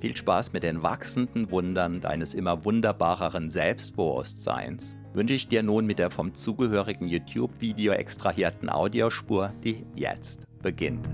[0.00, 5.98] Viel Spaß mit den wachsenden Wundern deines immer wunderbareren Selbstbewusstseins wünsche ich dir nun mit
[5.98, 11.06] der vom zugehörigen YouTube-Video extrahierten Audiospur, die jetzt beginnt.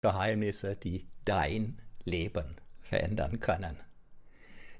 [0.00, 3.76] Geheimnisse, die dein Leben verändern können.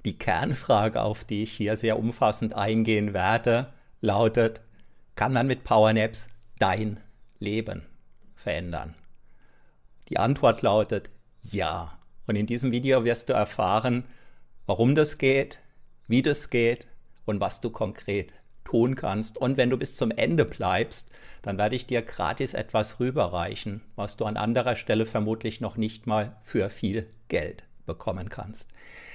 [0.05, 4.61] Die Kernfrage, auf die ich hier sehr umfassend eingehen werde, lautet,
[5.13, 6.99] kann man mit Powernaps dein
[7.37, 7.85] Leben
[8.45, 8.93] verändern?
[10.09, 11.09] Die Antwort lautet
[11.41, 11.97] ja.
[12.27, 14.03] Und in diesem Video wirst du erfahren,
[14.67, 15.59] warum das geht,
[16.07, 16.87] wie das geht
[17.25, 18.33] und was du konkret
[18.63, 19.39] tun kannst.
[19.39, 21.11] Und wenn du bis zum Ende bleibst,
[21.41, 26.05] dann werde ich dir gratis etwas rüberreichen, was du an anderer Stelle vermutlich noch nicht
[26.05, 28.69] mal für viel Geld bekommen kannst.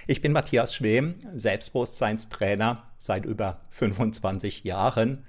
[0.08, 5.24] Ich bin Matthias Schwem, Selbstbewusstseinstrainer seit über 25 Jahren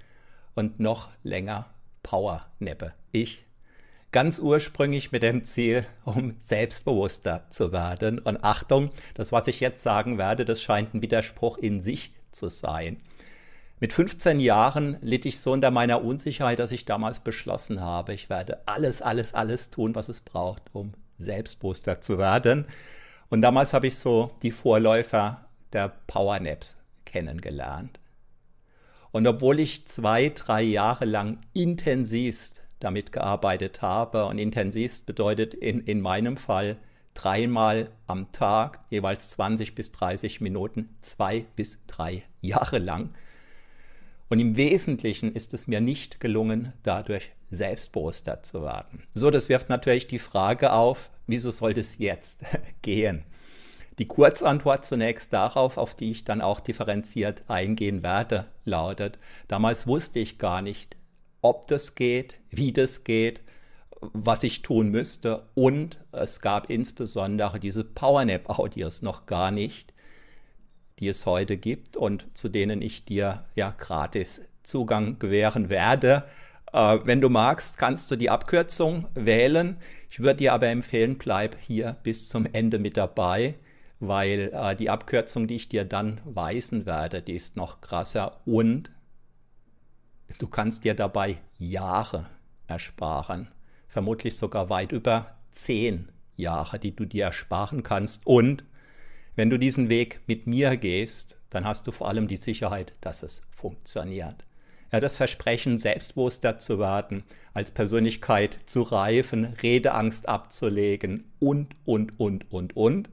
[0.56, 1.68] und noch länger
[2.02, 2.94] Powerneppe.
[3.12, 3.44] Ich
[4.12, 8.20] ganz ursprünglich mit dem Ziel, um selbstbewusster zu werden.
[8.20, 12.50] Und Achtung, das, was ich jetzt sagen werde, das scheint ein Widerspruch in sich zu
[12.50, 12.98] sein.
[13.80, 18.30] Mit 15 Jahren litt ich so unter meiner Unsicherheit, dass ich damals beschlossen habe, ich
[18.30, 22.66] werde alles, alles, alles tun, was es braucht, um selbstbewusster zu werden.
[23.30, 28.00] Und damals habe ich so die Vorläufer der Powernaps kennengelernt.
[29.12, 34.26] Und obwohl ich zwei, drei Jahre lang intensivst damit gearbeitet habe.
[34.26, 36.78] Und intensivst bedeutet in, in meinem Fall
[37.14, 43.10] dreimal am Tag, jeweils 20 bis 30 Minuten, zwei bis drei Jahre lang.
[44.30, 49.04] Und im Wesentlichen ist es mir nicht gelungen, dadurch selbstbewusster zu werden.
[49.14, 52.46] So, das wirft natürlich die Frage auf, wieso soll das jetzt
[52.82, 53.26] gehen?
[54.00, 59.20] Die Kurzantwort zunächst darauf, auf die ich dann auch differenziert eingehen werde, lautet,
[59.50, 60.96] damals wusste ich gar nicht,
[61.42, 63.42] ob das geht, wie das geht,
[64.00, 69.94] was ich tun müsste und es gab insbesondere diese PowerNap-Audios noch gar nicht,
[71.00, 76.24] die es heute gibt und zu denen ich dir ja gratis Zugang gewähren werde.
[76.74, 79.78] Äh, wenn du magst, kannst du die Abkürzung wählen.
[80.10, 83.56] Ich würde dir aber empfehlen, bleib hier bis zum Ende mit dabei
[84.02, 88.90] weil äh, die Abkürzung, die ich dir dann weisen werde, die ist noch krasser und
[90.38, 92.28] du kannst dir dabei Jahre
[92.68, 93.48] ersparen,
[93.88, 98.26] vermutlich sogar weit über zehn Jahre, die du dir ersparen kannst.
[98.26, 98.64] Und
[99.36, 103.24] wenn du diesen Weg mit mir gehst, dann hast du vor allem die Sicherheit, dass
[103.24, 104.46] es funktioniert.
[104.92, 107.24] Ja, das Versprechen, selbstbewusster zu werden,
[107.54, 113.10] als Persönlichkeit zu reifen, Redeangst abzulegen und, und, und, und, und.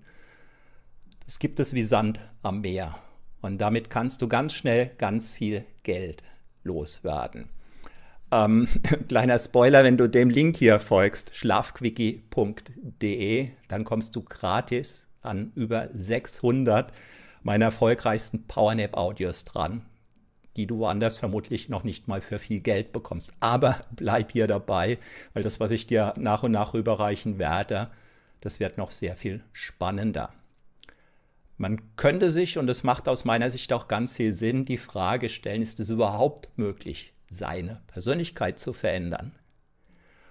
[1.26, 2.96] Es gibt es wie Sand am Meer.
[3.40, 6.22] Und damit kannst du ganz schnell ganz viel Geld
[6.68, 7.48] loswerden.
[8.30, 8.68] Ähm,
[9.08, 15.88] kleiner Spoiler, wenn du dem Link hier folgst, schlafquickie.de, dann kommst du gratis an über
[15.94, 16.92] 600
[17.42, 19.82] meiner erfolgreichsten Powernap-Audios dran,
[20.56, 23.32] die du woanders vermutlich noch nicht mal für viel Geld bekommst.
[23.40, 24.98] Aber bleib hier dabei,
[25.32, 27.88] weil das, was ich dir nach und nach überreichen werde,
[28.40, 30.30] das wird noch sehr viel spannender.
[31.58, 35.28] Man könnte sich, und das macht aus meiner Sicht auch ganz viel Sinn, die Frage
[35.28, 39.32] stellen, ist es überhaupt möglich, seine Persönlichkeit zu verändern?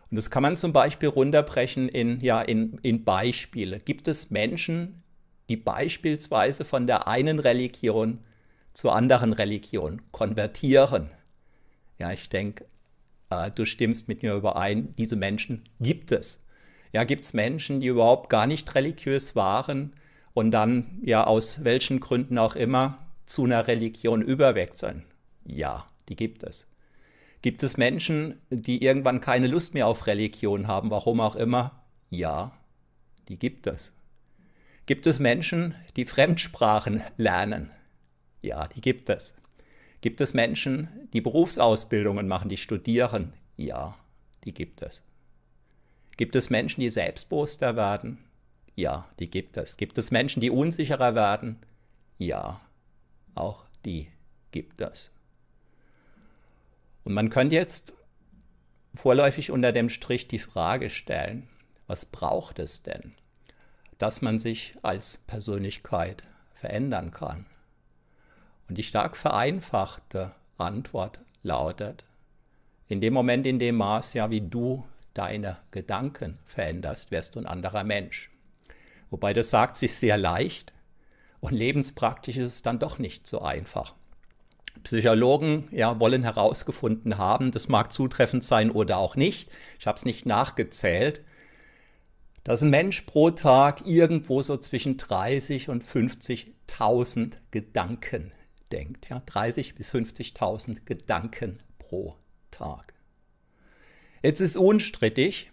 [0.09, 3.79] Und das kann man zum Beispiel runterbrechen in, ja, in, in Beispiele.
[3.79, 5.03] Gibt es Menschen,
[5.49, 8.19] die beispielsweise von der einen Religion
[8.71, 11.09] zur anderen Religion konvertieren?
[11.99, 12.65] Ja, ich denke,
[13.29, 16.45] äh, du stimmst mit mir überein, diese Menschen gibt es.
[16.93, 19.93] Ja, gibt es Menschen, die überhaupt gar nicht religiös waren,
[20.37, 25.03] und dann ja aus welchen Gründen auch immer zu einer Religion überwechseln.
[25.45, 26.67] Ja, die gibt es.
[27.41, 31.83] Gibt es Menschen, die irgendwann keine Lust mehr auf Religion haben, warum auch immer?
[32.11, 32.51] Ja,
[33.29, 33.93] die gibt es.
[34.85, 37.71] Gibt es Menschen, die Fremdsprachen lernen?
[38.43, 39.41] Ja, die gibt es.
[40.01, 43.33] Gibt es Menschen, die Berufsausbildungen machen, die studieren?
[43.55, 43.97] Ja,
[44.43, 45.03] die gibt es.
[46.15, 48.19] Gibt es Menschen, die selbstbewusster werden?
[48.77, 49.75] Ja, die gibt es.
[49.75, 51.57] Gibt es Menschen, die unsicherer werden?
[52.19, 52.61] Ja,
[53.33, 54.07] auch die
[54.51, 55.09] gibt es.
[57.03, 57.95] Und man könnte jetzt
[58.93, 61.49] vorläufig unter dem Strich die Frage stellen,
[61.87, 63.15] was braucht es denn,
[63.97, 66.21] dass man sich als Persönlichkeit
[66.53, 67.47] verändern kann?
[68.69, 72.03] Und die stark vereinfachte Antwort lautet,
[72.87, 74.85] in dem Moment, in dem Maß, ja, wie du
[75.15, 78.29] deine Gedanken veränderst, wirst du ein anderer Mensch.
[79.09, 80.73] Wobei das sagt sich sehr leicht
[81.39, 83.95] und lebenspraktisch ist es dann doch nicht so einfach.
[84.83, 89.49] Psychologen ja, wollen herausgefunden haben, das mag zutreffend sein oder auch nicht,
[89.79, 91.21] ich habe es nicht nachgezählt,
[92.43, 98.31] dass ein Mensch pro Tag irgendwo so zwischen 30 und 50.000 Gedanken
[98.71, 99.09] denkt.
[99.09, 102.15] Ja, 30 bis 50.000 Gedanken pro
[102.51, 102.93] Tag.
[104.23, 105.51] Jetzt ist unstrittig,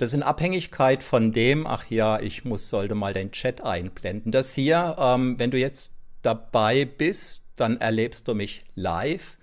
[0.00, 4.32] das ist in Abhängigkeit von dem, ach ja, ich muss, sollte mal den Chat einblenden.
[4.32, 9.36] Das hier, ähm, wenn du jetzt dabei bist, dann erlebst du mich live.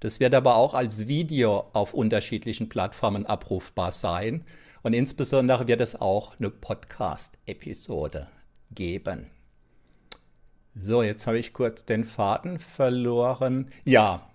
[0.00, 4.44] Das wird aber auch als Video auf unterschiedlichen Plattformen abrufbar sein.
[4.82, 8.26] Und insbesondere wird es auch eine Podcast-Episode
[8.70, 9.30] geben.
[10.74, 13.70] So, jetzt habe ich kurz den Faden verloren.
[13.86, 14.28] Ja,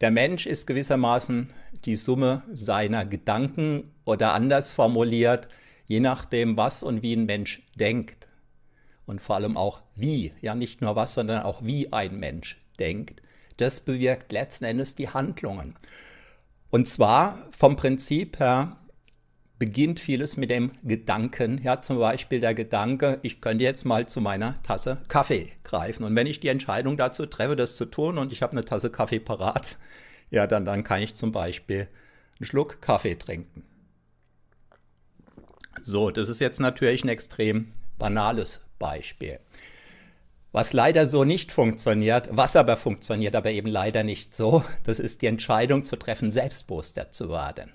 [0.00, 1.50] der Mensch ist gewissermaßen
[1.84, 5.48] die Summe seiner Gedanken oder anders formuliert,
[5.86, 8.28] je nachdem, was und wie ein Mensch denkt.
[9.06, 13.22] Und vor allem auch wie, ja nicht nur was, sondern auch wie ein Mensch denkt.
[13.56, 15.76] Das bewirkt letzten Endes die Handlungen.
[16.70, 18.78] Und zwar vom Prinzip her
[19.58, 21.60] beginnt vieles mit dem Gedanken.
[21.62, 26.04] Ja, zum Beispiel der Gedanke, ich könnte jetzt mal zu meiner Tasse Kaffee greifen.
[26.04, 28.90] Und wenn ich die Entscheidung dazu treffe, das zu tun und ich habe eine Tasse
[28.90, 29.78] Kaffee parat,
[30.30, 31.86] ja, dann, dann kann ich zum Beispiel
[32.40, 33.62] einen Schluck Kaffee trinken.
[35.82, 39.40] So, das ist jetzt natürlich ein extrem banales Beispiel.
[40.52, 45.22] Was leider so nicht funktioniert, was aber funktioniert, aber eben leider nicht so, das ist
[45.22, 47.72] die Entscheidung zu treffen, selbstbewusster zu werden.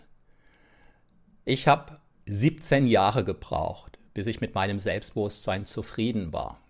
[1.43, 1.97] Ich habe
[2.27, 6.61] 17 Jahre gebraucht, bis ich mit meinem Selbstbewusstsein zufrieden war.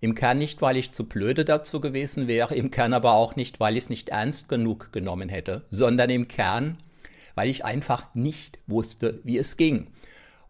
[0.00, 3.60] Im Kern nicht, weil ich zu blöde dazu gewesen wäre, im Kern aber auch nicht,
[3.60, 6.78] weil ich es nicht ernst genug genommen hätte, sondern im Kern,
[7.36, 9.86] weil ich einfach nicht wusste, wie es ging.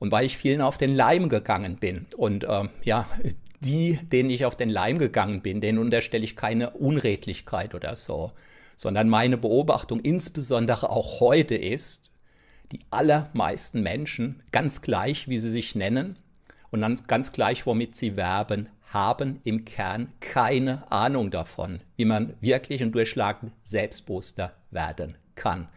[0.03, 2.07] Und weil ich vielen auf den Leim gegangen bin.
[2.17, 3.07] Und äh, ja,
[3.61, 8.33] die, denen ich auf den Leim gegangen bin, denen unterstelle ich keine Unredlichkeit oder so,
[8.75, 12.11] sondern meine Beobachtung insbesondere auch heute ist,
[12.73, 16.17] die allermeisten Menschen, ganz gleich, wie sie sich nennen
[16.73, 22.35] und dann ganz gleich, womit sie werben, haben im Kern keine Ahnung davon, wie man
[22.41, 25.69] wirklich ein durchschlagend selbstbewusster werden kann.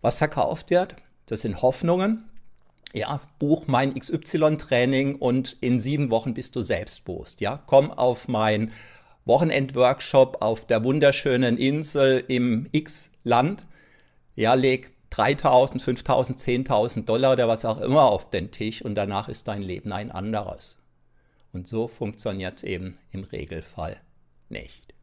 [0.00, 0.94] Was verkauft wird,
[1.26, 2.28] das sind Hoffnungen.
[2.94, 7.40] Ja, buch mein XY-Training und in sieben Wochen bist du selbstbewusst.
[7.40, 8.70] Ja, komm auf mein
[9.24, 13.64] Wochenendworkshop auf der wunderschönen Insel im X-Land.
[14.34, 19.28] Ja, leg 3000, 5000, 10.000 Dollar oder was auch immer auf den Tisch und danach
[19.28, 20.82] ist dein Leben ein anderes.
[21.52, 23.98] Und so funktioniert es eben im Regelfall
[24.48, 24.94] nicht.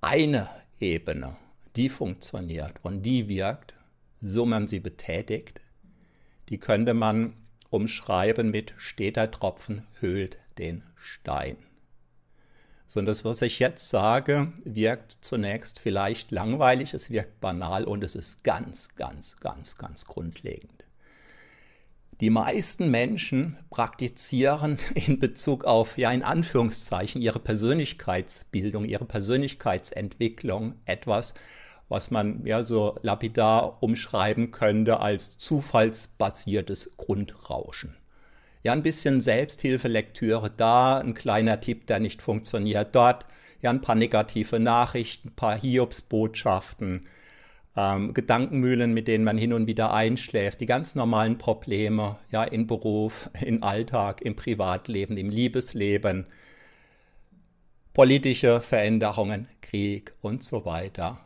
[0.00, 0.48] Eine
[0.80, 1.36] Ebene,
[1.76, 3.74] die funktioniert und die wirkt,
[4.20, 5.60] so man sie betätigt,
[6.48, 7.34] die könnte man
[7.70, 11.56] umschreiben mit steter Tropfen höhlt den Stein.
[12.86, 18.02] So, und das, was ich jetzt sage, wirkt zunächst vielleicht langweilig, es wirkt banal und
[18.02, 20.84] es ist ganz, ganz, ganz, ganz grundlegend.
[22.20, 31.34] Die meisten Menschen praktizieren in Bezug auf, ja, in Anführungszeichen, ihre Persönlichkeitsbildung, ihre Persönlichkeitsentwicklung etwas,
[31.88, 37.96] was man ja so lapidar umschreiben könnte als zufallsbasiertes Grundrauschen.
[38.62, 43.26] Ja, ein bisschen Selbsthilfelektüre da, ein kleiner Tipp, der nicht funktioniert dort,
[43.62, 47.06] ja, ein paar negative Nachrichten, ein paar Hiobsbotschaften,
[47.76, 52.66] ähm, Gedankenmühlen, mit denen man hin und wieder einschläft, die ganz normalen Probleme, ja, in
[52.66, 56.26] Beruf, in Alltag, im Privatleben, im Liebesleben,
[57.94, 61.20] politische Veränderungen, Krieg und so weiter.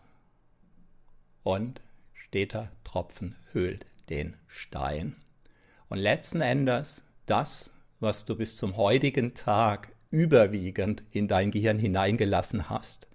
[1.43, 1.81] Und
[2.15, 5.17] steter Tropfen höhlt den Stein.
[5.89, 12.69] Und letzten Endes das, was du bis zum heutigen Tag überwiegend in dein Gehirn hineingelassen
[12.69, 13.07] hast,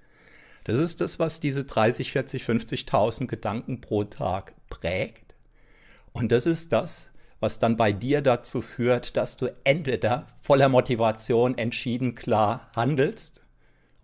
[0.63, 5.33] das ist das, was diese 30, 40, 50.000 Gedanken pro Tag prägt.
[6.11, 11.57] Und das ist das, was dann bei dir dazu führt, dass du entweder voller Motivation
[11.57, 13.41] entschieden klar handelst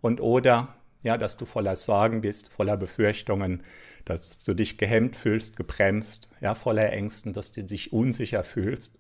[0.01, 3.63] und oder ja, dass du voller Sorgen bist, voller Befürchtungen,
[4.05, 8.97] dass du dich gehemmt fühlst, gebremst, ja, voller Ängsten, dass du dich unsicher fühlst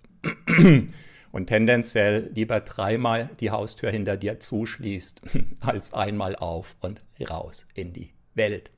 [1.31, 5.21] und tendenziell lieber dreimal die Haustür hinter dir zuschließt,
[5.61, 8.69] als einmal auf und raus in die Welt.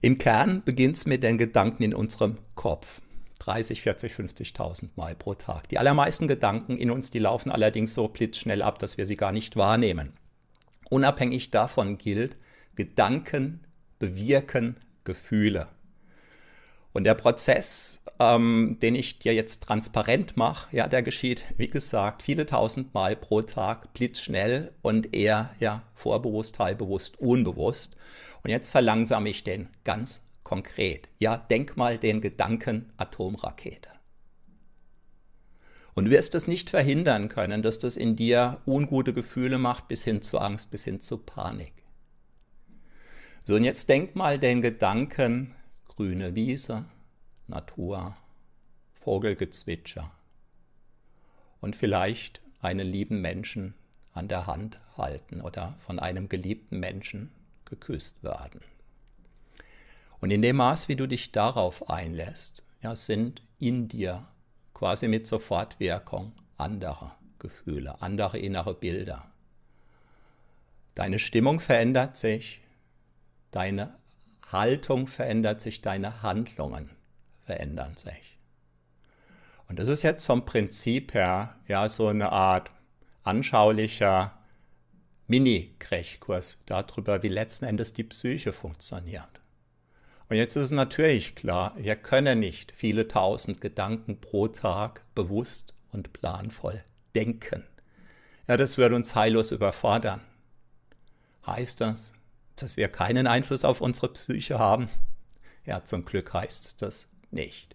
[0.00, 3.00] Im Kern beginnt es mit den Gedanken in unserem Kopf.
[3.40, 5.68] 30, 40, 50.000 Mal pro Tag.
[5.68, 9.32] Die allermeisten Gedanken in uns, die laufen allerdings so blitzschnell ab, dass wir sie gar
[9.32, 10.12] nicht wahrnehmen.
[10.90, 12.36] Unabhängig davon gilt,
[12.74, 13.60] Gedanken
[13.98, 15.68] bewirken Gefühle.
[16.92, 22.22] Und der Prozess, ähm, den ich dir jetzt transparent mache, ja, der geschieht, wie gesagt,
[22.22, 27.96] viele tausend Mal pro Tag, blitzschnell und eher ja, vorbewusst, teilbewusst, unbewusst.
[28.42, 31.08] Und jetzt verlangsame ich den ganz konkret.
[31.18, 33.90] Ja, denk mal den Gedanken Atomrakete.
[35.98, 40.04] Und du wirst es nicht verhindern können, dass das in dir ungute Gefühle macht, bis
[40.04, 41.72] hin zu Angst, bis hin zu Panik.
[43.42, 45.56] So, und jetzt denk mal den Gedanken
[45.88, 46.84] grüne Wiese,
[47.48, 48.16] Natur,
[49.00, 50.12] Vogelgezwitscher
[51.60, 53.74] und vielleicht einen lieben Menschen
[54.12, 57.32] an der Hand halten oder von einem geliebten Menschen
[57.64, 58.60] geküsst werden.
[60.20, 64.28] Und in dem Maß, wie du dich darauf einlässt, ja, sind in dir
[64.78, 69.28] quasi mit Sofortwirkung andere Gefühle, andere innere Bilder.
[70.94, 72.60] Deine Stimmung verändert sich,
[73.50, 73.96] deine
[74.46, 76.90] Haltung verändert sich, deine Handlungen
[77.44, 78.38] verändern sich.
[79.68, 82.70] Und das ist jetzt vom Prinzip her ja so eine Art
[83.24, 84.38] anschaulicher
[85.26, 89.37] Mini-Crashkurs darüber, wie letzten Endes die Psyche funktioniert.
[90.28, 96.12] Und jetzt ist natürlich klar, wir können nicht viele tausend Gedanken pro Tag bewusst und
[96.12, 97.64] planvoll denken.
[98.46, 100.20] Ja, das würde uns heillos überfordern.
[101.46, 102.12] Heißt das,
[102.56, 104.88] dass wir keinen Einfluss auf unsere Psyche haben?
[105.64, 107.74] Ja, zum Glück heißt das nicht.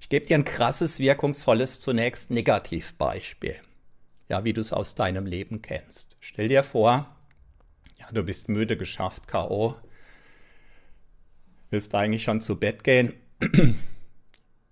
[0.00, 3.56] Ich gebe dir ein krasses, wirkungsvolles, zunächst Negativbeispiel.
[4.28, 6.16] Ja, wie du es aus deinem Leben kennst.
[6.20, 7.16] Stell dir vor,
[7.98, 9.76] ja, du bist müde, geschafft, K.O.,
[11.70, 13.12] willst eigentlich schon zu Bett gehen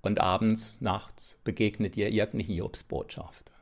[0.02, 3.54] und abends, nachts begegnet dir irgendeine Hiobsbotschaft.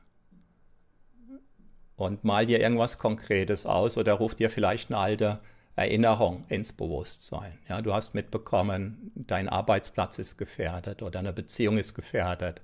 [1.96, 5.40] und mal dir irgendwas Konkretes aus oder ruf dir vielleicht eine alte
[5.76, 7.58] Erinnerung ins Bewusstsein.
[7.68, 12.60] Ja, du hast mitbekommen, dein Arbeitsplatz ist gefährdet oder eine Beziehung ist gefährdet.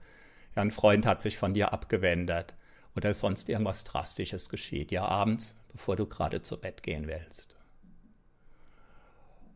[0.55, 2.55] Ja, ein Freund hat sich von dir abgewendet
[2.97, 4.91] oder sonst irgendwas Drastisches geschieht.
[4.91, 7.55] Ja, abends, bevor du gerade zu Bett gehen willst.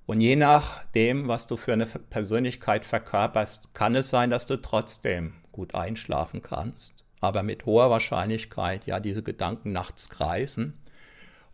[0.06, 5.34] Und je nachdem, was du für eine Persönlichkeit verkörperst, kann es sein, dass du trotzdem
[5.52, 10.78] gut einschlafen kannst, aber mit hoher Wahrscheinlichkeit ja diese Gedanken nachts kreisen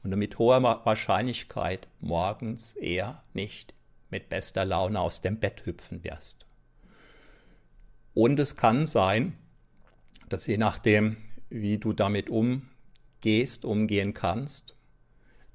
[0.02, 3.74] und du mit hoher Wahrscheinlichkeit morgens eher nicht
[4.10, 6.46] mit bester Laune aus dem Bett hüpfen wirst.
[8.14, 9.36] Und es kann sein,
[10.28, 11.18] dass je nachdem,
[11.50, 14.74] wie du damit umgehst, umgehen kannst,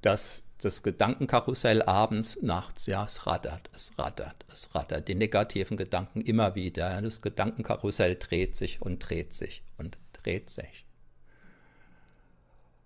[0.02, 6.22] dass das Gedankenkarussell abends, nachts, ja, es rattert, es rattert, es rattert, die negativen Gedanken
[6.22, 7.02] immer wieder.
[7.02, 10.86] Das Gedankenkarussell dreht sich und dreht sich und dreht sich.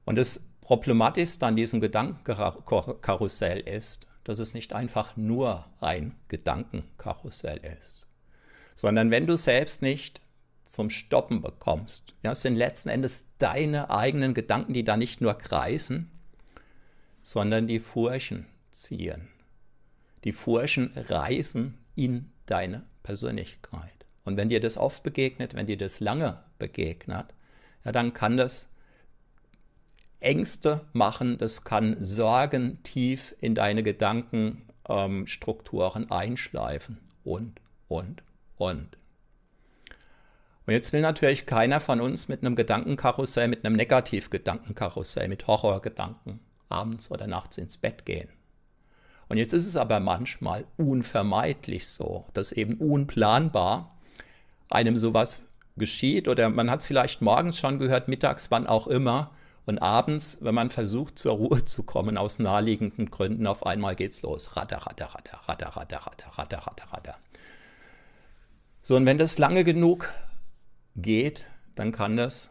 [0.05, 8.07] Und das Problematischste an diesem Gedankenkarussell ist, dass es nicht einfach nur ein Gedankenkarussell ist,
[8.75, 10.19] sondern wenn du selbst nicht
[10.63, 15.35] zum Stoppen bekommst, ja, es sind letzten Endes deine eigenen Gedanken, die da nicht nur
[15.35, 16.11] kreisen,
[17.27, 19.27] sondern die Furchen ziehen.
[20.23, 24.05] Die Furchen reisen in deine Persönlichkeit.
[24.23, 27.33] Und wenn dir das oft begegnet, wenn dir das lange begegnet,
[27.83, 28.73] ja, dann kann das
[30.21, 38.23] Ängste machen, das kann Sorgen tief in deine Gedankenstrukturen ähm, einschleifen und, und,
[38.55, 38.97] und.
[40.65, 46.46] Und jetzt will natürlich keiner von uns mit einem Gedankenkarussell, mit einem Negativgedankenkarussell, mit Horrorgedanken
[46.69, 48.29] abends oder nachts ins Bett gehen.
[49.29, 53.97] Und jetzt ist es aber manchmal unvermeidlich so, dass eben unplanbar
[54.69, 59.31] einem sowas geschieht oder man hat es vielleicht morgens schon gehört, mittags, wann auch immer,
[59.67, 64.21] und abends, wenn man versucht, zur Ruhe zu kommen, aus naheliegenden Gründen, auf einmal geht's
[64.21, 64.55] los.
[64.55, 67.17] Ratter, ratter, ratter, ratter, ratter, ratter, ratter, ratter, ratter.
[68.81, 70.13] So, und wenn das lange genug
[70.95, 71.43] geht,
[71.75, 72.49] dann kann das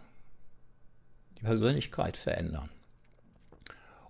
[1.38, 2.68] die Persönlichkeit verändern.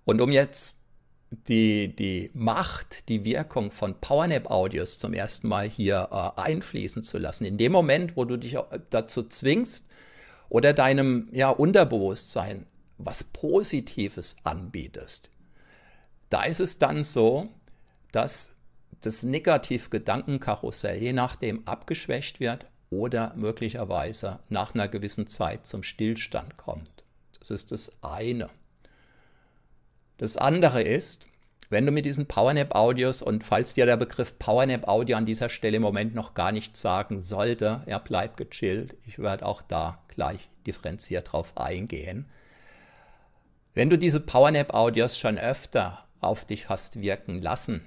[0.07, 0.85] Und um jetzt
[1.31, 7.43] die, die Macht, die Wirkung von PowerNap-Audios zum ersten Mal hier äh, einfließen zu lassen,
[7.43, 8.57] in dem Moment, wo du dich
[8.89, 9.85] dazu zwingst
[10.47, 12.65] oder deinem ja, Unterbewusstsein
[12.97, 15.29] was Positives anbietest,
[16.29, 17.49] da ist es dann so,
[18.13, 18.55] dass
[19.01, 27.03] das Negativgedankenkarussell je nachdem abgeschwächt wird oder möglicherweise nach einer gewissen Zeit zum Stillstand kommt.
[27.39, 28.49] Das ist das eine.
[30.17, 31.25] Das andere ist,
[31.69, 35.83] wenn du mit diesen PowerNap-Audios und falls dir der Begriff PowerNap-Audio an dieser Stelle im
[35.83, 38.95] Moment noch gar nichts sagen sollte, ja, bleib gechillt.
[39.05, 42.25] Ich werde auch da gleich differenziert drauf eingehen.
[43.73, 47.85] Wenn du diese Powernap-Audios schon öfter auf dich hast wirken lassen,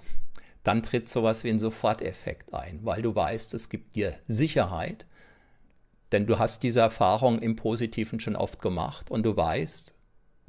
[0.62, 5.06] dann tritt sowas wie ein Soforteffekt ein, weil du weißt, es gibt dir Sicherheit,
[6.12, 9.94] denn du hast diese Erfahrung im Positiven schon oft gemacht und du weißt,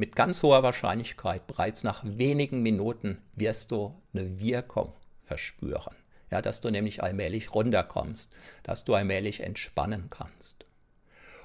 [0.01, 4.93] mit ganz hoher Wahrscheinlichkeit bereits nach wenigen Minuten wirst du eine Wirkung
[5.25, 5.95] verspüren.
[6.31, 8.33] Ja, dass du nämlich allmählich runterkommst,
[8.63, 10.65] dass du allmählich entspannen kannst.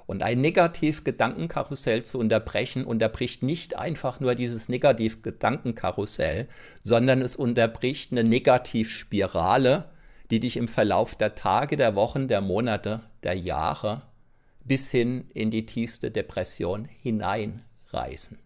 [0.07, 6.49] Und ein Negativ-Gedankenkarussell zu unterbrechen, unterbricht nicht einfach nur dieses Negativ-Gedankenkarussell,
[6.83, 9.91] sondern es unterbricht eine Negativspirale,
[10.31, 14.01] die dich im Verlauf der Tage, der Wochen, der Monate, der Jahre
[14.65, 18.46] bis hin in die tiefste Depression hineinreißen.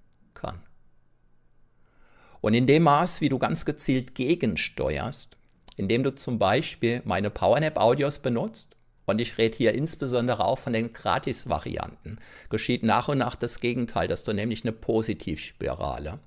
[2.40, 5.36] Und in dem Maß, wie du ganz gezielt gegensteuerst,
[5.76, 8.76] indem du zum Beispiel meine PowerNap-Audios benutzt,
[9.06, 14.06] und ich rede hier insbesondere auch von den Gratis-Varianten, geschieht nach und nach das Gegenteil,
[14.06, 16.20] dass du nämlich eine Positivspirale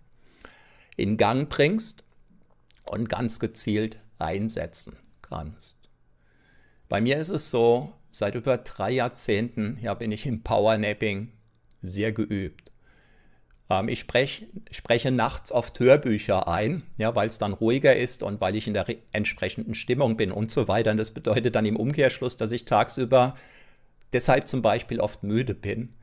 [0.97, 2.03] in Gang bringst
[2.85, 5.79] und ganz gezielt einsetzen kannst.
[6.89, 11.31] Bei mir ist es so, seit über drei Jahrzehnten ja, bin ich im Powernapping
[11.81, 12.71] sehr geübt.
[13.73, 18.41] Ähm, ich sprech, spreche nachts oft Hörbücher ein, ja, weil es dann ruhiger ist und
[18.41, 20.91] weil ich in der entsprechenden Stimmung bin und so weiter.
[20.91, 23.35] Und das bedeutet dann im Umkehrschluss, dass ich tagsüber
[24.11, 25.93] deshalb zum Beispiel oft müde bin.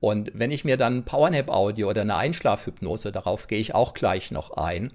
[0.00, 4.52] Und wenn ich mir dann Powernap-Audio oder eine Einschlafhypnose, darauf gehe ich auch gleich noch
[4.52, 4.92] ein,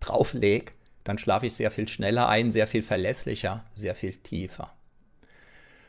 [0.00, 4.72] drauflege, dann schlafe ich sehr viel schneller ein, sehr viel verlässlicher, sehr viel tiefer.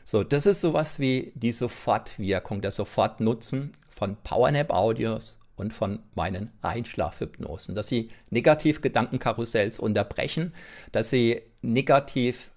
[0.04, 7.74] So, das ist sowas wie die Sofortwirkung, der Sofortnutzen von Powernap-Audios und von meinen Einschlafhypnosen,
[7.74, 10.54] dass sie Negativgedankenkarussells unterbrechen,
[10.90, 12.50] dass sie negativ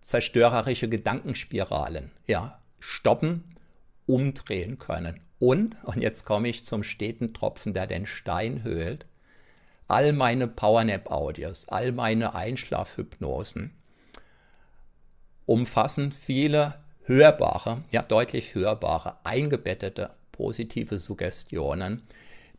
[0.00, 3.44] zerstörerische Gedankenspiralen ja, stoppen,
[4.06, 5.20] umdrehen können.
[5.38, 9.04] Und, und jetzt komme ich zum steten Tropfen, der den Stein höhlt,
[9.88, 13.72] all meine Powernap-Audios, all meine Einschlafhypnosen
[15.44, 22.02] umfassen viele hörbare, ja deutlich hörbare, eingebettete positive Suggestionen,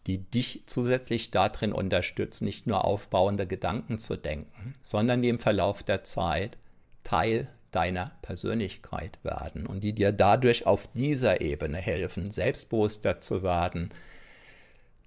[0.07, 5.83] die dich zusätzlich darin unterstützen, nicht nur aufbauende Gedanken zu denken, sondern die im Verlauf
[5.83, 6.57] der Zeit
[7.03, 13.91] Teil deiner Persönlichkeit werden und die dir dadurch auf dieser Ebene helfen, selbstbewusster zu werden,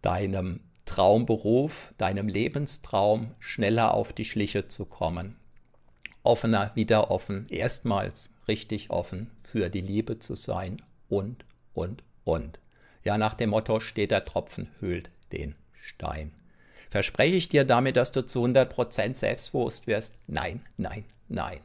[0.03, 5.37] deinem Traumberuf, deinem Lebenstraum schneller auf die Schliche zu kommen,
[6.23, 12.61] offener, wieder offen, erstmals richtig offen für die Liebe zu sein und, und, und.
[13.05, 16.33] Ja, nach dem Motto steht der Tropfen höhlt den Stein.
[16.91, 20.19] Verspreche ich dir damit, dass du zu 100% selbstbewusst wirst?
[20.27, 21.61] Nein, nein, nein.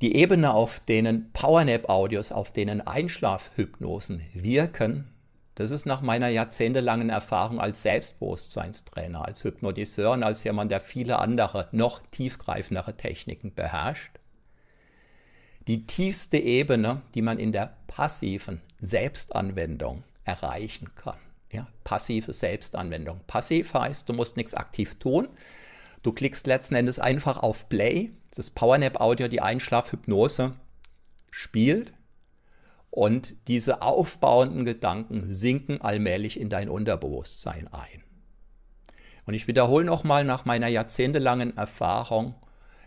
[0.00, 5.12] Die Ebene, auf denen Powernap-Audios, auf denen Einschlafhypnosen wirken,
[5.56, 11.18] das ist nach meiner jahrzehntelangen Erfahrung als Selbstbewusstseinstrainer, als Hypnotiseur und als jemand, der viele
[11.18, 14.20] andere, noch tiefgreifendere Techniken beherrscht.
[15.68, 21.18] Die tiefste Ebene, die man in der passiven Selbstanwendung erreichen kann.
[21.52, 23.20] Ja, passive Selbstanwendung.
[23.26, 25.28] Passiv heißt, du musst nichts aktiv tun.
[26.02, 28.12] Du klickst letzten Endes einfach auf Play.
[28.34, 30.54] Das Powernap-Audio, die Einschlafhypnose,
[31.30, 31.92] spielt
[32.90, 38.02] und diese aufbauenden Gedanken sinken allmählich in dein Unterbewusstsein ein.
[39.26, 42.34] Und ich wiederhole nochmal, nach meiner jahrzehntelangen Erfahrung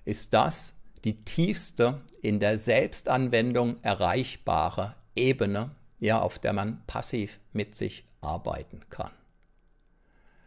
[0.03, 7.75] ist das die tiefste in der Selbstanwendung erreichbare Ebene, ja, auf der man passiv mit
[7.75, 9.11] sich arbeiten kann.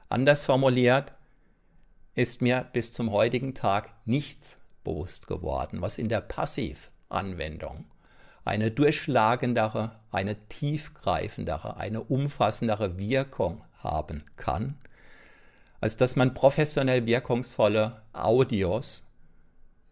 [0.08, 1.12] Anders formuliert,
[2.14, 7.86] ist mir bis zum heutigen Tag nichts bewusst geworden, was in der Passivanwendung
[8.44, 14.76] eine durchschlagendere, eine tiefgreifendere, eine umfassendere Wirkung haben kann,
[15.80, 19.03] als dass man professionell wirkungsvolle Audios,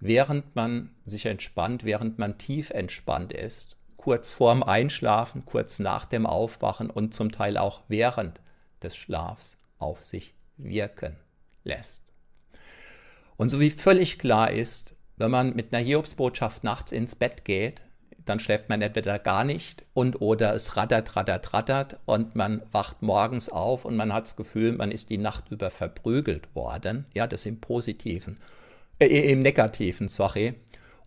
[0.02, 6.26] während man sich entspannt, während man tief entspannt ist, kurz vorm Einschlafen, kurz nach dem
[6.26, 8.40] Aufwachen und zum Teil auch während
[8.82, 11.16] des Schlafs auf sich wirken
[11.62, 12.02] lässt.
[13.36, 17.84] Und so wie völlig klar ist, wenn man mit einer Hiobsbotschaft nachts ins Bett geht,
[18.24, 23.02] dann schläft man entweder gar nicht und oder es rattert, rattert, rattert und man wacht
[23.02, 27.06] morgens auf und man hat das Gefühl, man ist die Nacht über verprügelt worden.
[27.14, 28.38] Ja, das im Positiven,
[29.10, 30.54] äh, im Negativen, sorry.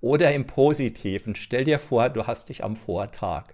[0.02, 1.36] Oder im Positiven.
[1.36, 3.46] Stell dir vor, du hast dich am Vortag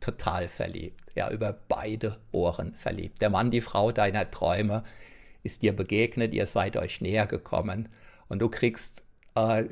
[0.00, 1.00] total verliebt.
[1.14, 3.20] Ja, über beide Ohren verliebt.
[3.20, 4.84] Der Mann, die Frau deiner Träume
[5.42, 7.88] ist dir begegnet, ihr seid euch näher gekommen
[8.28, 9.64] und du kriegst äh,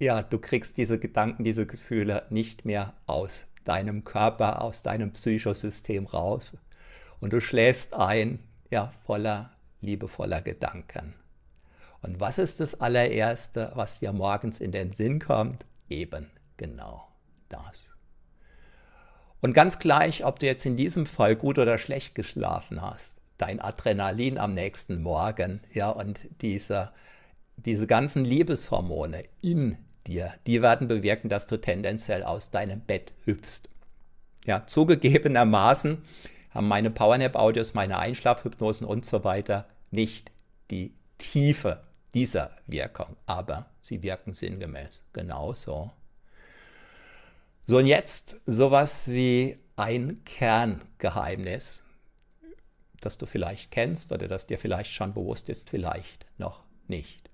[0.00, 6.06] ja, du kriegst diese Gedanken, diese Gefühle nicht mehr aus deinem Körper, aus deinem Psychosystem
[6.06, 6.56] raus.
[7.20, 8.38] Und du schläfst ein,
[8.70, 11.14] ja, voller liebevoller Gedanken.
[12.02, 15.64] Und was ist das allererste, was dir morgens in den Sinn kommt?
[15.88, 17.08] Eben genau
[17.48, 17.90] das.
[19.40, 23.60] Und ganz gleich, ob du jetzt in diesem Fall gut oder schlecht geschlafen hast, dein
[23.60, 26.90] Adrenalin am nächsten Morgen, ja, und diese,
[27.56, 33.68] diese ganzen Liebeshormone in dir, die werden bewirken, dass du tendenziell aus deinem Bett hüpfst.
[34.44, 36.02] Ja, zugegebenermaßen
[36.50, 40.32] haben meine Powernap-Audios, meine Einschlafhypnosen und so weiter nicht
[40.70, 41.82] die Tiefe
[42.14, 45.92] dieser Wirkung, aber sie wirken sinngemäß genauso.
[47.66, 51.84] So, und jetzt sowas wie ein Kerngeheimnis,
[53.00, 57.28] das du vielleicht kennst oder das dir vielleicht schon bewusst ist, vielleicht noch nicht.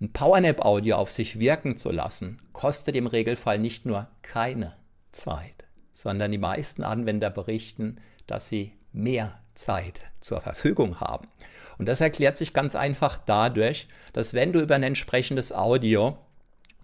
[0.00, 4.76] Ein Powernap-Audio auf sich wirken zu lassen, kostet im Regelfall nicht nur keine
[5.12, 11.28] Zeit, sondern die meisten Anwender berichten, dass sie mehr Zeit zur Verfügung haben.
[11.78, 16.18] Und das erklärt sich ganz einfach dadurch, dass wenn du über ein entsprechendes Audio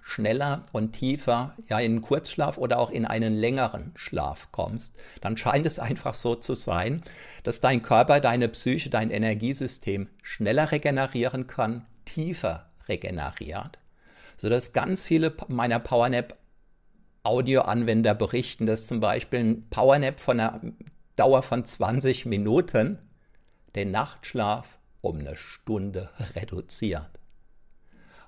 [0.07, 5.37] schneller und tiefer ja in einen Kurzschlaf oder auch in einen längeren Schlaf kommst, dann
[5.37, 7.03] scheint es einfach so zu sein,
[7.43, 13.79] dass dein Körper, deine Psyche, dein Energiesystem schneller regenerieren kann, tiefer regeneriert,
[14.37, 16.39] sodass ganz viele meiner PowerNap
[17.25, 20.61] Audioanwender berichten, dass zum Beispiel ein PowerNap von einer
[21.17, 22.99] Dauer von 20 Minuten
[23.75, 27.11] den Nachtschlaf um eine Stunde reduziert.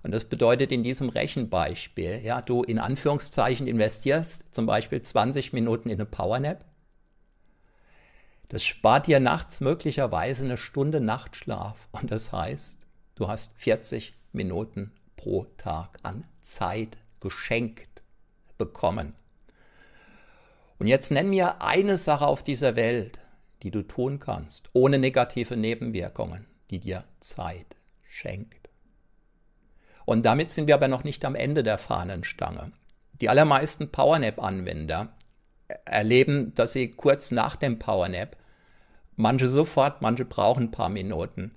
[0.03, 5.89] Und das bedeutet in diesem Rechenbeispiel, ja, du in Anführungszeichen investierst zum Beispiel 20 Minuten
[5.89, 6.65] in eine Powernap.
[8.49, 11.89] Das spart dir nachts möglicherweise eine Stunde Nachtschlaf.
[11.93, 12.79] Und das heißt,
[13.17, 18.03] du hast 40 Minuten pro Tag an Zeit geschenkt
[18.57, 19.15] bekommen.
[20.79, 23.19] Und jetzt nenn mir eine Sache auf dieser Welt,
[23.63, 27.77] die du tun kannst, ohne negative Nebenwirkungen, die dir Zeit
[28.09, 28.69] schenkt.
[30.05, 32.73] Und damit sind wir aber noch nicht am Ende der Fahnenstange.
[33.21, 35.13] Die allermeisten PowerNap-Anwender
[35.85, 38.37] erleben, dass sie kurz nach dem PowerNap,
[39.17, 41.55] manche sofort, manche brauchen ein paar Minuten,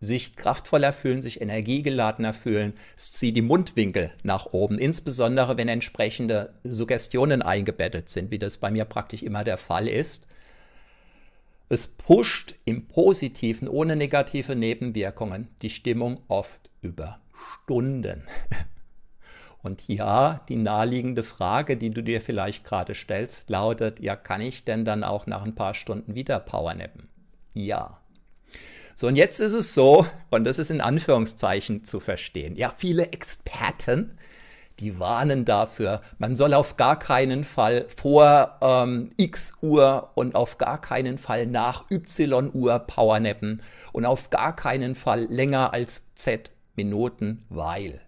[0.00, 2.74] sich kraftvoller fühlen, sich energiegeladener fühlen.
[2.96, 8.84] Zieht die Mundwinkel nach oben, insbesondere wenn entsprechende Suggestionen eingebettet sind, wie das bei mir
[8.84, 10.26] praktisch immer der Fall ist.
[11.68, 17.16] Es pusht im Positiven, ohne negative Nebenwirkungen, die Stimmung oft über
[17.64, 18.22] Stunden.
[19.62, 24.64] Und ja, die naheliegende Frage, die du dir vielleicht gerade stellst, lautet, ja, kann ich
[24.64, 27.08] denn dann auch nach ein paar Stunden wieder powernappen?
[27.52, 27.98] Ja.
[28.98, 33.12] So, und jetzt ist es so, und das ist in Anführungszeichen zu verstehen, ja, viele
[33.12, 34.16] Experten,
[34.78, 40.56] die warnen dafür, man soll auf gar keinen Fall vor ähm, x Uhr und auf
[40.56, 46.50] gar keinen Fall nach y Uhr powernappen und auf gar keinen Fall länger als z
[46.74, 48.00] Minuten, weil.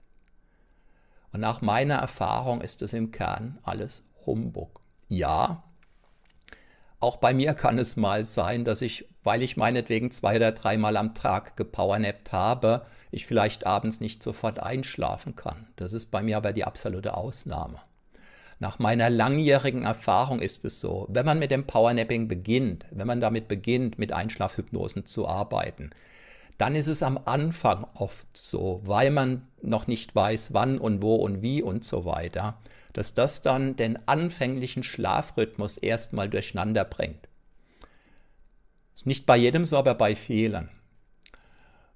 [1.35, 4.81] Und nach meiner Erfahrung ist es im Kern alles Humbug.
[5.09, 5.65] Ja,
[7.01, 10.97] auch bei mir kann es mal sein, dass ich, weil ich meinetwegen zwei oder dreimal
[10.97, 15.69] am Tag gepowernappt habe, ich vielleicht abends nicht sofort einschlafen kann.
[15.77, 17.79] Das ist bei mir aber die absolute Ausnahme.
[18.61, 23.21] Nach meiner langjährigen Erfahrung ist es so, wenn man mit dem Powernapping beginnt, wenn man
[23.21, 25.91] damit beginnt, mit Einschlafhypnosen zu arbeiten,
[26.59, 31.15] dann ist es am Anfang oft so, weil man noch nicht weiß, wann und wo
[31.15, 32.59] und wie und so weiter,
[32.99, 37.29] dass das dann den anfänglichen Schlafrhythmus erstmal durcheinander bringt.
[39.05, 40.69] Nicht bei jedem so, aber bei vielen.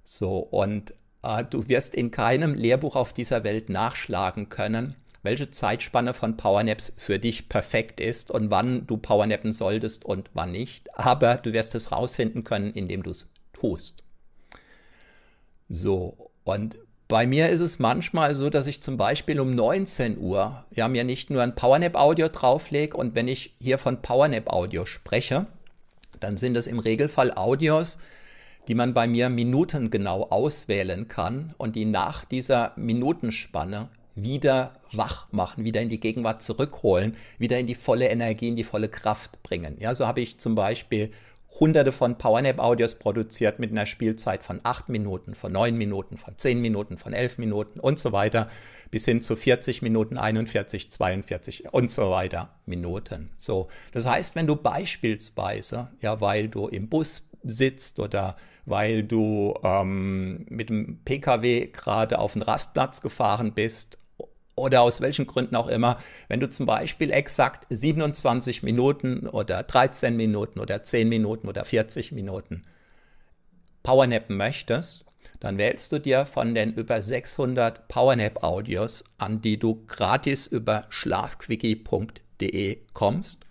[0.05, 6.13] So, und äh, du wirst in keinem Lehrbuch auf dieser Welt nachschlagen können, welche Zeitspanne
[6.13, 10.97] von Powernaps für dich perfekt ist und wann du Powernappen solltest und wann nicht.
[10.97, 14.05] Aber du wirst es rausfinden können, indem du es tust.
[15.67, 16.77] So, und
[17.13, 21.03] bei mir ist es manchmal so, dass ich zum Beispiel um 19 Uhr ja mir
[21.03, 25.45] nicht nur ein Powernap-Audio drauflege und wenn ich hier von Powernap-Audio spreche,
[26.19, 27.99] dann sind es im Regelfall Audios,
[28.67, 35.65] die man bei mir minutengenau auswählen kann und die nach dieser Minutenspanne wieder wach machen,
[35.65, 39.77] wieder in die Gegenwart zurückholen, wieder in die volle Energie, in die volle Kraft bringen.
[39.79, 41.11] Ja, so habe ich zum Beispiel
[41.59, 46.61] hunderte von Powernap-Audios produziert mit einer Spielzeit von 8 Minuten, von 9 Minuten, von 10
[46.61, 48.49] Minuten, von 11 Minuten und so weiter,
[48.89, 53.31] bis hin zu 40 Minuten, 41, 42 und so weiter Minuten.
[53.39, 58.35] So, das heißt, wenn du beispielsweise, ja, weil du im Bus sitzt oder
[58.65, 63.97] weil du ähm, mit dem Pkw gerade auf den Rastplatz gefahren bist
[64.55, 70.15] oder aus welchen Gründen auch immer, wenn du zum Beispiel exakt 27 Minuten oder 13
[70.15, 72.63] Minuten oder 10 Minuten oder 40 Minuten
[73.83, 75.05] Powernappen möchtest,
[75.39, 82.77] dann wählst du dir von den über 600 Powernap-Audios, an die du gratis über schlafquickie.de
[82.93, 83.45] kommst,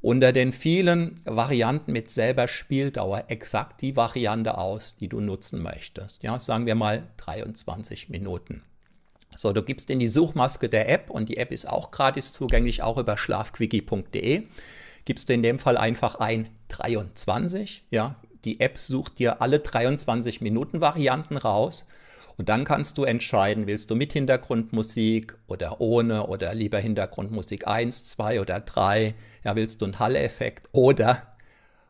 [0.00, 6.22] unter den vielen Varianten mit selber Spieldauer exakt die Variante aus, die du nutzen möchtest.
[6.22, 8.62] Ja, sagen wir mal 23 Minuten.
[9.40, 12.82] So, du gibst in die Suchmaske der App und die App ist auch gratis zugänglich,
[12.82, 14.42] auch über schlafquickie.de.
[15.06, 20.42] Gibst du in dem Fall einfach ein 23, ja, die App sucht dir alle 23
[20.42, 21.86] Minuten Varianten raus
[22.36, 28.04] und dann kannst du entscheiden, willst du mit Hintergrundmusik oder ohne oder lieber Hintergrundmusik 1,
[28.04, 31.22] 2 oder 3, ja, willst du einen Hall-Effekt oder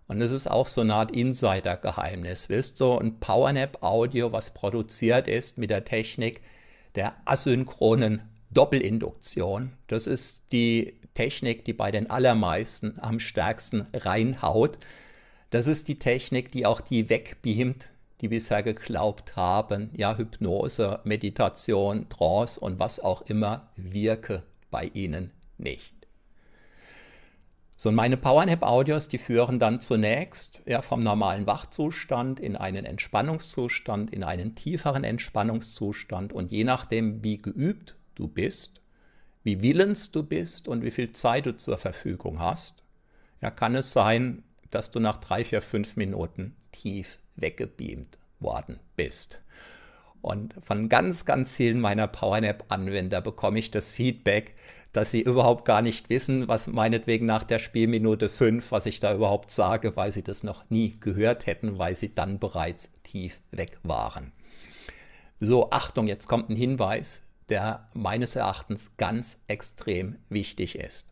[0.06, 2.48] und das ist auch so eine Art Insider-Geheimnis.
[2.48, 6.42] Willst du ein Powernap-Audio, was produziert ist mit der Technik,
[6.94, 9.72] der asynchronen Doppelinduktion.
[9.86, 14.78] Das ist die Technik, die bei den allermeisten am stärksten reinhaut.
[15.50, 22.08] Das ist die Technik, die auch die wegbeamt, die bisher geglaubt haben, ja, Hypnose, Meditation,
[22.08, 25.99] Trance und was auch immer wirke bei ihnen nicht.
[27.80, 34.12] So, und meine Powernap-Audios, die führen dann zunächst ja, vom normalen Wachzustand in einen Entspannungszustand,
[34.12, 36.34] in einen tieferen Entspannungszustand.
[36.34, 38.82] Und je nachdem, wie geübt du bist,
[39.44, 42.82] wie willens du bist und wie viel Zeit du zur Verfügung hast,
[43.40, 49.40] ja, kann es sein, dass du nach drei, vier, fünf Minuten tief weggebeamt worden bist.
[50.20, 54.54] Und von ganz, ganz vielen meiner PowerNap-Anwender bekomme ich das Feedback,
[54.92, 59.14] dass sie überhaupt gar nicht wissen, was meinetwegen nach der Spielminute 5, was ich da
[59.14, 63.78] überhaupt sage, weil sie das noch nie gehört hätten, weil sie dann bereits tief weg
[63.82, 64.32] waren.
[65.38, 71.06] So, Achtung, jetzt kommt ein Hinweis, der meines Erachtens ganz extrem wichtig ist.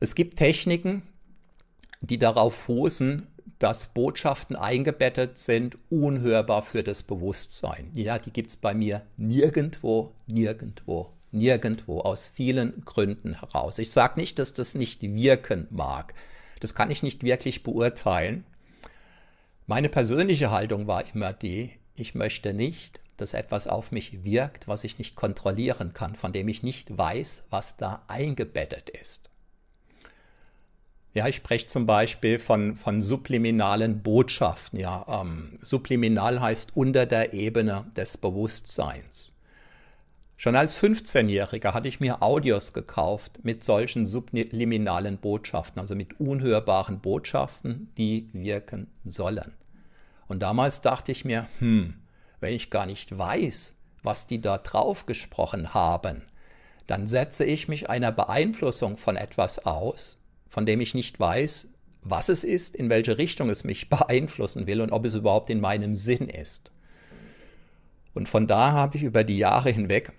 [0.00, 1.02] Es gibt Techniken,
[2.00, 3.26] die darauf fußen,
[3.58, 7.90] dass Botschaften eingebettet sind, unhörbar für das Bewusstsein.
[7.94, 13.78] Ja, die gibt es bei mir nirgendwo, nirgendwo, nirgendwo, aus vielen Gründen heraus.
[13.78, 16.14] Ich sage nicht, dass das nicht wirken mag.
[16.60, 18.44] Das kann ich nicht wirklich beurteilen.
[19.66, 24.84] Meine persönliche Haltung war immer die, ich möchte nicht, dass etwas auf mich wirkt, was
[24.84, 29.30] ich nicht kontrollieren kann, von dem ich nicht weiß, was da eingebettet ist.
[31.14, 34.80] Ja, ich spreche zum Beispiel von, von subliminalen Botschaften.
[34.80, 39.33] Ja, ähm, subliminal heißt unter der Ebene des Bewusstseins.
[40.44, 47.00] Schon als 15-Jähriger hatte ich mir Audios gekauft mit solchen subliminalen Botschaften, also mit unhörbaren
[47.00, 49.54] Botschaften, die wirken sollen.
[50.28, 51.94] Und damals dachte ich mir, hm,
[52.40, 56.20] wenn ich gar nicht weiß, was die da drauf gesprochen haben,
[56.86, 60.18] dann setze ich mich einer Beeinflussung von etwas aus,
[60.50, 61.68] von dem ich nicht weiß,
[62.02, 65.62] was es ist, in welche Richtung es mich beeinflussen will und ob es überhaupt in
[65.62, 66.70] meinem Sinn ist.
[68.12, 70.12] Und von da habe ich über die Jahre hinweg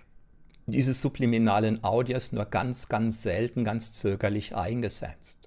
[0.66, 5.38] diese subliminalen Audios nur ganz, ganz selten, ganz zögerlich eingesetzt.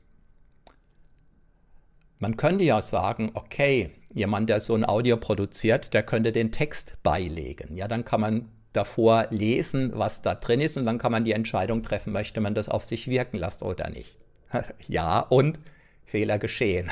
[2.20, 6.98] Man könnte ja sagen, okay, jemand, der so ein Audio produziert, der könnte den Text
[7.04, 7.76] beilegen.
[7.76, 11.32] Ja, dann kann man davor lesen, was da drin ist und dann kann man die
[11.32, 14.16] Entscheidung treffen, möchte man das auf sich wirken lassen oder nicht.
[14.88, 15.60] ja, und
[16.06, 16.92] Fehler geschehen.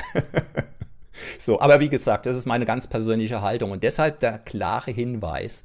[1.38, 5.64] so, aber wie gesagt, das ist meine ganz persönliche Haltung und deshalb der klare Hinweis,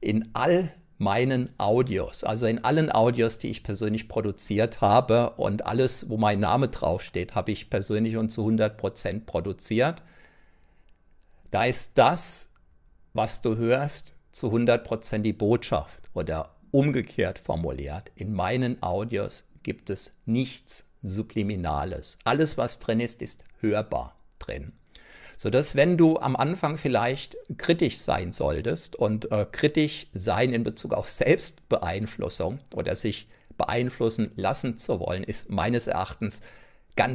[0.00, 6.08] in all meinen Audios, also in allen Audios, die ich persönlich produziert habe und alles,
[6.08, 10.02] wo mein Name draufsteht, habe ich persönlich und zu 100% produziert.
[11.50, 12.52] Da ist das,
[13.12, 18.10] was du hörst, zu 100% die Botschaft oder umgekehrt formuliert.
[18.16, 22.18] In meinen Audios gibt es nichts Subliminales.
[22.24, 24.72] Alles, was drin ist, ist hörbar drin.
[25.36, 30.94] Sodass, wenn du am Anfang vielleicht kritisch sein solltest und äh, kritisch sein in Bezug
[30.94, 36.40] auf Selbstbeeinflussung oder sich beeinflussen lassen zu wollen, ist meines Erachtens
[36.96, 37.14] ganz